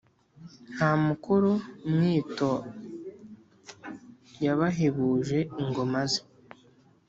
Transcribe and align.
nta 0.73 0.89
mukoro 1.07 1.51
mwito 1.91 2.51
yabahebuje 4.45 5.39
ingoma 5.61 6.01
ze. 6.11 6.21